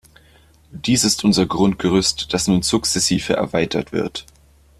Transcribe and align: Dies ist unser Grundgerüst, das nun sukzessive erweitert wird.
Dies 0.71 1.03
ist 1.03 1.23
unser 1.23 1.45
Grundgerüst, 1.45 2.33
das 2.33 2.47
nun 2.47 2.63
sukzessive 2.63 3.33
erweitert 3.33 3.91
wird. 3.91 4.25